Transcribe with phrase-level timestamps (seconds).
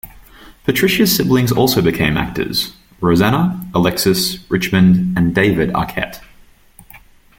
[0.63, 6.21] Patricia's siblings also became actors: Rosanna, Alexis, Richmond, and David Arquette.